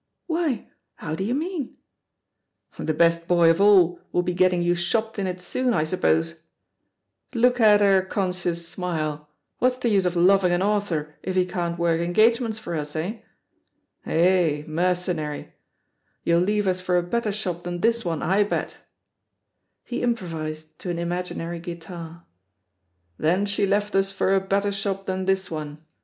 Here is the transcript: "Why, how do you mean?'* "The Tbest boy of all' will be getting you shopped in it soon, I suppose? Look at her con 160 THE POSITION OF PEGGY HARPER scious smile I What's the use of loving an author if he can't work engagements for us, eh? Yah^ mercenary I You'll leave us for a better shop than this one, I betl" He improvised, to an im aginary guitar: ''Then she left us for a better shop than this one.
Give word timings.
"Why, 0.25 0.67
how 0.95 1.13
do 1.13 1.23
you 1.23 1.35
mean?'* 1.35 1.75
"The 2.75 2.91
Tbest 2.91 3.27
boy 3.27 3.51
of 3.51 3.61
all' 3.61 3.99
will 4.11 4.23
be 4.23 4.33
getting 4.33 4.63
you 4.63 4.73
shopped 4.73 5.19
in 5.19 5.27
it 5.27 5.39
soon, 5.39 5.75
I 5.75 5.83
suppose? 5.83 6.41
Look 7.35 7.59
at 7.59 7.81
her 7.81 8.01
con 8.01 8.29
160 8.29 8.49
THE 8.49 8.81
POSITION 8.81 8.83
OF 8.83 8.89
PEGGY 8.97 9.03
HARPER 9.03 9.19
scious 9.21 9.21
smile 9.21 9.29
I 9.29 9.55
What's 9.59 9.77
the 9.77 9.89
use 9.89 10.05
of 10.07 10.15
loving 10.15 10.53
an 10.53 10.63
author 10.63 11.13
if 11.21 11.35
he 11.35 11.45
can't 11.45 11.77
work 11.77 12.01
engagements 12.01 12.57
for 12.57 12.73
us, 12.73 12.95
eh? 12.95 13.19
Yah^ 14.07 14.67
mercenary 14.67 15.39
I 15.39 15.53
You'll 16.23 16.39
leave 16.41 16.67
us 16.67 16.81
for 16.81 16.97
a 16.97 17.03
better 17.03 17.31
shop 17.31 17.61
than 17.61 17.81
this 17.81 18.03
one, 18.03 18.23
I 18.23 18.43
betl" 18.43 18.77
He 19.83 20.01
improvised, 20.01 20.79
to 20.79 20.89
an 20.89 20.97
im 20.97 21.09
aginary 21.11 21.61
guitar: 21.61 22.25
''Then 23.19 23.47
she 23.47 23.67
left 23.67 23.93
us 23.95 24.11
for 24.11 24.33
a 24.33 24.41
better 24.41 24.71
shop 24.71 25.05
than 25.05 25.25
this 25.25 25.51
one. 25.51 25.77